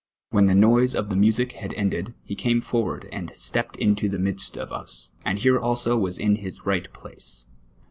"When 0.31 0.47
the 0.47 0.55
noise 0.55 0.95
of 0.95 1.09
the 1.09 1.15
music 1.15 1.51
had 1.51 1.75
ended, 1.75 2.15
he 2.23 2.33
came 2.33 2.59
fonvard 2.63 3.07
and 3.11 3.31
stepped 3.35 3.75
into 3.75 4.09
the 4.09 4.17
midst 4.17 4.57
of 4.57 4.71
us; 4.71 5.11
and 5.23 5.37
here 5.37 5.59
also 5.59 5.95
was 5.95 6.17
in 6.17 6.37
his 6.37 6.65
right 6.65 6.91
place. 6.91 7.45